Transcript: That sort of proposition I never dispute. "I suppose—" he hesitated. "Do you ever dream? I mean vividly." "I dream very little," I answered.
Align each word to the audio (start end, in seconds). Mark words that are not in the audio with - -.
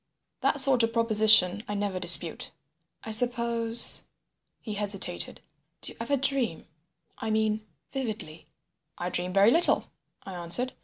That 0.39 0.59
sort 0.59 0.81
of 0.81 0.93
proposition 0.93 1.63
I 1.67 1.75
never 1.75 1.99
dispute. 1.99 2.49
"I 3.03 3.11
suppose—" 3.11 4.01
he 4.59 4.73
hesitated. 4.73 5.41
"Do 5.81 5.91
you 5.91 5.97
ever 6.01 6.17
dream? 6.17 6.65
I 7.19 7.29
mean 7.29 7.67
vividly." 7.91 8.47
"I 8.97 9.09
dream 9.11 9.31
very 9.31 9.51
little," 9.51 9.91
I 10.23 10.33
answered. 10.33 10.73